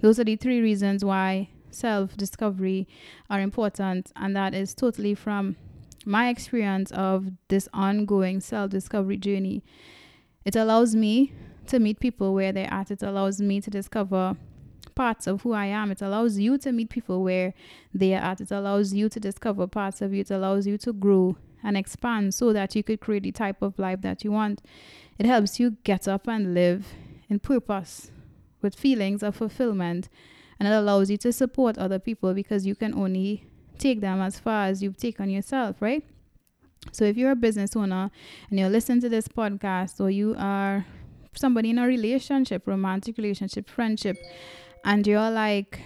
those 0.01 0.20
are 0.20 0.24
the 0.24 0.36
three 0.36 0.62
reasons 0.62 1.04
why 1.04 1.50
self 1.72 2.15
discovery 2.15 2.88
are 3.30 3.42
important, 3.42 4.12
and 4.15 4.36
that 4.36 4.54
is 4.54 4.74
totally 4.74 5.13
from 5.13 5.56
my 6.06 6.30
experience 6.30 6.92
of 6.92 7.32
this 7.48 7.68
ongoing 7.74 8.39
self 8.39 8.72
discovery 8.72 9.18
journey. 9.18 9.63
It 10.46 10.56
allows 10.56 10.96
me 10.96 11.34
to 11.68 11.80
meet 11.80 12.00
people 12.00 12.34
where 12.34 12.51
they're 12.51 12.72
at, 12.72 12.92
it 12.92 13.01
allows 13.01 13.42
me 13.42 13.60
to 13.62 13.70
discover 13.70 14.38
parts 14.96 15.28
of 15.28 15.42
who 15.42 15.54
I 15.54 15.66
am. 15.66 15.92
It 15.92 16.02
allows 16.02 16.38
you 16.38 16.58
to 16.60 16.72
meet 16.72 16.90
people 16.90 17.24
where 17.24 17.54
they 17.94 18.14
are 18.14 18.22
at. 18.22 18.42
It 18.42 18.52
allows 18.52 18.94
you 18.94 19.10
to 19.10 19.20
discover 19.20 19.68
parts 19.68 20.02
of 20.02 20.14
you. 20.14 20.22
It 20.22 20.32
allows 20.32 20.66
you 20.66 20.78
to 20.80 20.94
grow 20.94 21.38
and 21.64 21.75
expand 21.75 22.34
so 22.34 22.54
that 22.54 22.75
you 22.75 22.84
could 22.84 23.02
create 23.02 23.24
the 23.24 23.32
type 23.32 23.62
of 23.62 23.78
life 23.78 24.02
that 24.02 24.24
you 24.24 24.32
want. 24.32 24.62
It 25.18 25.25
helps 25.25 25.60
you 25.60 25.78
get 25.84 26.08
up 26.08 26.28
and 26.28 26.54
live 26.54 26.94
in 27.30 27.40
purpose 27.40 28.12
with 28.62 28.75
feelings 28.75 29.24
of 29.24 29.36
fulfillment 29.36 30.10
and 30.60 30.68
it 30.68 30.72
allows 30.72 31.10
you 31.10 31.18
to 31.18 31.34
support 31.34 31.78
other 31.78 32.00
people 32.00 32.34
because 32.34 32.66
you 32.66 32.75
can 32.75 32.94
only 32.94 33.46
take 33.78 34.02
them 34.02 34.22
as 34.22 34.40
far 34.40 34.68
as 34.68 34.82
you've 34.82 34.98
taken 34.98 35.30
yourself, 35.30 35.82
right? 35.82 36.04
So 36.92 37.04
if 37.04 37.18
you're 37.18 37.32
a 37.32 37.36
business 37.36 37.75
owner 37.75 38.12
and 38.50 38.60
you're 38.60 38.70
listening 38.70 39.02
to 39.02 39.10
this 39.10 39.28
podcast 39.28 40.00
or 40.00 40.10
you 40.10 40.36
are 40.38 40.86
somebody 41.34 41.72
in 41.72 41.78
a 41.78 41.88
relationship, 41.88 42.68
romantic 42.68 43.18
relationship, 43.18 43.70
friendship, 43.70 44.18
and 44.86 45.06
you're 45.06 45.32
like, 45.32 45.82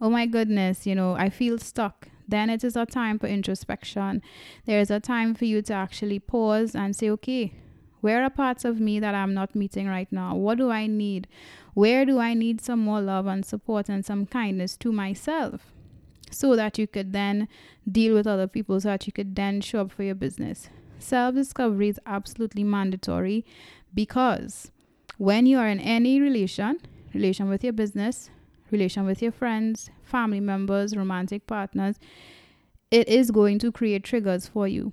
oh 0.00 0.08
my 0.08 0.24
goodness, 0.24 0.86
you 0.86 0.94
know, 0.94 1.12
I 1.14 1.28
feel 1.28 1.58
stuck, 1.58 2.08
then 2.28 2.48
it 2.48 2.62
is 2.64 2.76
a 2.76 2.86
time 2.86 3.18
for 3.18 3.26
introspection. 3.26 4.22
There 4.64 4.80
is 4.80 4.90
a 4.90 5.00
time 5.00 5.34
for 5.34 5.44
you 5.44 5.60
to 5.62 5.74
actually 5.74 6.20
pause 6.20 6.74
and 6.74 6.94
say, 6.94 7.10
okay, 7.10 7.52
where 8.00 8.22
are 8.22 8.30
parts 8.30 8.64
of 8.64 8.78
me 8.80 9.00
that 9.00 9.14
I'm 9.14 9.34
not 9.34 9.56
meeting 9.56 9.88
right 9.88 10.10
now? 10.12 10.36
What 10.36 10.58
do 10.58 10.70
I 10.70 10.86
need? 10.86 11.26
Where 11.74 12.04
do 12.04 12.20
I 12.20 12.34
need 12.34 12.60
some 12.60 12.78
more 12.78 13.00
love 13.00 13.26
and 13.26 13.44
support 13.44 13.88
and 13.88 14.04
some 14.04 14.26
kindness 14.26 14.76
to 14.78 14.92
myself? 14.92 15.72
So 16.30 16.56
that 16.56 16.78
you 16.78 16.86
could 16.86 17.12
then 17.12 17.48
deal 17.90 18.14
with 18.14 18.26
other 18.26 18.46
people, 18.46 18.80
so 18.80 18.88
that 18.88 19.06
you 19.06 19.12
could 19.12 19.34
then 19.34 19.60
show 19.60 19.82
up 19.82 19.92
for 19.92 20.02
your 20.02 20.14
business. 20.14 20.68
Self 20.98 21.34
discovery 21.34 21.88
is 21.88 22.00
absolutely 22.06 22.64
mandatory 22.64 23.44
because 23.94 24.70
when 25.18 25.46
you 25.46 25.58
are 25.58 25.68
in 25.68 25.80
any 25.80 26.20
relation, 26.20 26.78
relation 27.14 27.48
with 27.48 27.62
your 27.62 27.72
business, 27.72 28.30
relation 28.70 29.04
with 29.06 29.22
your 29.22 29.32
friends, 29.32 29.90
family 30.02 30.40
members, 30.40 30.96
romantic 30.96 31.46
partners, 31.46 31.96
it 32.90 33.08
is 33.08 33.30
going 33.30 33.58
to 33.60 33.72
create 33.72 34.04
triggers 34.04 34.46
for 34.46 34.68
you. 34.68 34.92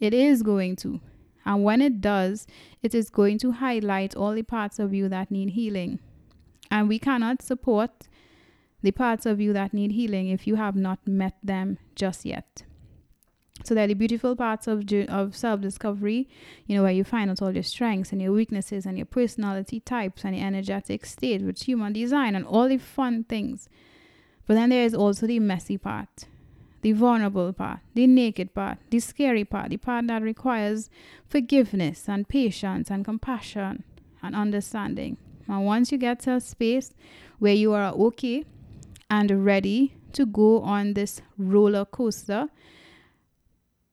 It 0.00 0.14
is 0.14 0.42
going 0.42 0.76
to. 0.76 1.00
And 1.44 1.64
when 1.64 1.80
it 1.80 2.00
does, 2.00 2.46
it 2.82 2.94
is 2.94 3.10
going 3.10 3.38
to 3.38 3.52
highlight 3.52 4.14
all 4.14 4.34
the 4.34 4.42
parts 4.42 4.78
of 4.78 4.92
you 4.92 5.08
that 5.08 5.30
need 5.30 5.50
healing. 5.50 5.98
And 6.70 6.88
we 6.88 6.98
cannot 6.98 7.42
support 7.42 8.08
the 8.82 8.92
parts 8.92 9.26
of 9.26 9.40
you 9.40 9.52
that 9.54 9.74
need 9.74 9.92
healing 9.92 10.28
if 10.28 10.46
you 10.46 10.56
have 10.56 10.76
not 10.76 11.06
met 11.06 11.34
them 11.42 11.78
just 11.94 12.24
yet. 12.24 12.64
So 13.64 13.74
they're 13.74 13.86
the 13.86 13.94
beautiful 13.94 14.36
parts 14.36 14.66
of 14.66 14.90
of 15.08 15.36
self 15.36 15.60
discovery, 15.60 16.28
you 16.66 16.76
know, 16.76 16.82
where 16.82 16.92
you 16.92 17.04
find 17.04 17.30
out 17.30 17.42
all 17.42 17.52
your 17.52 17.62
strengths 17.62 18.12
and 18.12 18.22
your 18.22 18.32
weaknesses 18.32 18.86
and 18.86 18.96
your 18.96 19.06
personality 19.06 19.80
types 19.80 20.24
and 20.24 20.36
your 20.36 20.46
energetic 20.46 21.04
state 21.04 21.42
with 21.42 21.62
human 21.62 21.92
design 21.92 22.34
and 22.34 22.46
all 22.46 22.68
the 22.68 22.78
fun 22.78 23.24
things. 23.24 23.68
But 24.46 24.54
then 24.54 24.70
there 24.70 24.84
is 24.84 24.94
also 24.94 25.26
the 25.26 25.40
messy 25.40 25.76
part, 25.76 26.24
the 26.80 26.92
vulnerable 26.92 27.52
part, 27.52 27.80
the 27.94 28.06
naked 28.06 28.54
part, 28.54 28.78
the 28.90 29.00
scary 29.00 29.44
part, 29.44 29.70
the 29.70 29.76
part 29.76 30.06
that 30.06 30.22
requires 30.22 30.88
forgiveness 31.28 32.08
and 32.08 32.26
patience 32.26 32.90
and 32.90 33.04
compassion 33.04 33.84
and 34.22 34.34
understanding. 34.34 35.18
And 35.46 35.66
once 35.66 35.92
you 35.92 35.98
get 35.98 36.20
to 36.20 36.34
a 36.34 36.40
space 36.40 36.94
where 37.38 37.54
you 37.54 37.72
are 37.72 37.92
okay 37.92 38.44
and 39.10 39.44
ready 39.44 39.94
to 40.12 40.26
go 40.26 40.60
on 40.60 40.94
this 40.94 41.20
roller 41.36 41.84
coaster, 41.84 42.48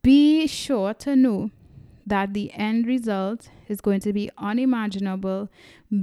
be 0.06 0.46
sure 0.46 0.94
to 0.94 1.16
know 1.16 1.50
that 2.06 2.36
the 2.36 2.52
end 2.54 2.86
result 2.86 3.50
is 3.68 3.82
going 3.82 4.00
to 4.00 4.14
be 4.14 4.30
unimaginable, 4.38 5.50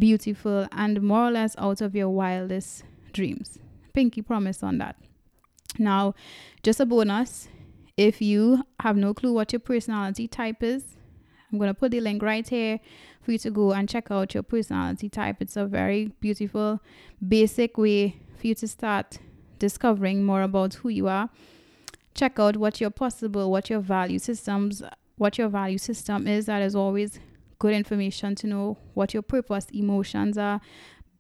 beautiful, 0.01 0.67
and 0.73 1.01
more 1.01 1.29
or 1.29 1.31
less 1.31 1.55
out 1.57 1.81
of 1.81 1.95
your 1.95 2.09
wildest 2.09 2.83
dreams. 3.13 3.61
Pinky 3.93 4.21
promise 4.21 4.61
on 4.61 4.79
that. 4.79 4.97
Now, 5.79 6.17
just 6.65 6.81
a 6.81 6.87
bonus 6.87 7.47
if 7.97 8.21
you 8.21 8.65
have 8.81 8.97
no 8.97 9.15
clue 9.15 9.33
what 9.33 9.53
your 9.53 9.61
personality 9.61 10.27
type 10.27 10.65
is, 10.65 10.83
I'm 11.53 11.59
going 11.59 11.69
to 11.69 11.75
put 11.75 11.93
the 11.93 12.01
link 12.01 12.25
right 12.25 12.49
here 12.49 12.81
for 13.21 13.31
you 13.31 13.39
to 13.39 13.51
go 13.53 13.71
and 13.71 13.89
check 13.89 14.11
out 14.11 14.35
your 14.35 14.43
personality 14.43 15.09
type. 15.09 15.37
It's 15.39 15.57
a 15.57 15.65
very 15.65 16.07
beautiful, 16.19 16.81
basic 17.29 17.79
way 17.79 18.19
for 18.37 18.49
you 18.49 18.57
to 18.57 18.67
start 18.67 19.19
discovering 19.61 20.25
more 20.25 20.43
about 20.43 20.75
who 20.75 20.89
you 20.89 21.07
are. 21.07 21.31
Check 22.15 22.39
out 22.39 22.57
what 22.57 22.81
your 22.81 22.91
possible, 22.91 23.51
what 23.51 23.71
your 23.71 23.81
value 23.81 24.19
systems, 24.19 24.83
what 25.17 25.39
your 25.39 25.49
value 25.49 25.79
system 25.79 26.27
is. 26.27 26.47
That 26.47 26.63
is 26.63 26.75
always 26.75 27.19
good 27.59 27.75
information 27.75 28.35
to 28.35 28.47
know 28.47 28.79
what 28.95 29.15
your 29.15 29.23
purpose 29.23 29.67
emotions 29.73 30.37
are. 30.37 30.61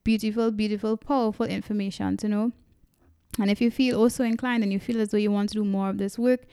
Beautiful, 0.05 0.50
beautiful, 0.50 0.96
powerful 0.96 1.46
information 1.46 2.16
to 2.18 2.28
know. 2.28 2.52
And 3.38 3.50
if 3.50 3.61
you 3.61 3.70
feel 3.70 3.98
also 3.98 4.24
inclined 4.24 4.62
and 4.62 4.72
you 4.72 4.81
feel 4.81 5.00
as 5.00 5.11
though 5.11 5.18
you 5.18 5.31
want 5.31 5.50
to 5.50 5.55
do 5.55 5.64
more 5.64 5.88
of 5.88 5.98
this 5.98 6.18
work, 6.18 6.44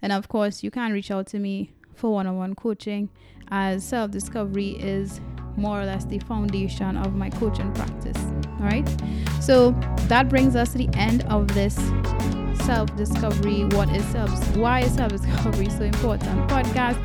then 0.00 0.10
of 0.10 0.28
course 0.28 0.62
you 0.62 0.70
can 0.70 0.92
reach 0.92 1.10
out 1.10 1.26
to 1.28 1.38
me 1.38 1.70
for 1.94 2.12
one 2.12 2.26
on 2.26 2.36
one 2.36 2.54
coaching, 2.54 3.08
as 3.48 3.82
self 3.84 4.10
discovery 4.10 4.70
is 4.78 5.20
more 5.56 5.80
or 5.80 5.84
less 5.84 6.04
the 6.04 6.18
foundation 6.20 6.96
of 6.96 7.14
my 7.14 7.30
coaching 7.30 7.72
practice. 7.72 8.16
All 8.60 8.66
right, 8.66 8.88
so 9.40 9.70
that 10.08 10.28
brings 10.28 10.56
us 10.56 10.72
to 10.72 10.78
the 10.78 10.88
end 10.94 11.24
of 11.24 11.48
this 11.48 11.74
self 12.64 12.94
discovery. 12.96 13.64
What 13.64 13.88
is 13.94 14.04
self? 14.06 14.56
Why 14.56 14.80
is 14.80 14.94
self 14.94 15.12
discovery 15.12 15.68
so 15.70 15.82
important? 15.82 16.48
Podcast. 16.48 17.00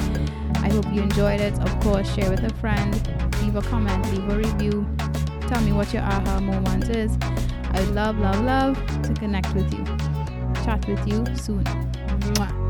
I 0.64 0.70
hope 0.70 0.86
you 0.94 1.02
enjoyed 1.02 1.42
it. 1.42 1.54
Of 1.60 1.80
course, 1.80 2.14
share 2.14 2.30
with 2.30 2.44
a 2.44 2.54
friend, 2.56 2.94
leave 3.42 3.56
a 3.56 3.62
comment, 3.62 4.06
leave 4.12 4.30
a 4.30 4.38
review. 4.38 4.88
Tell 5.48 5.62
me 5.62 5.74
what 5.74 5.92
your 5.94 6.04
aha 6.04 6.40
moment 6.40 6.90
is. 6.90 7.18
I 7.74 7.82
love, 7.92 8.18
love, 8.20 8.42
love 8.44 9.02
to 9.04 9.14
connect 9.14 9.54
with 9.56 9.74
you. 9.74 9.84
Chat 10.64 10.88
with 10.88 11.06
you 11.08 11.26
soon. 11.36 11.64
Mwah. 11.64 12.61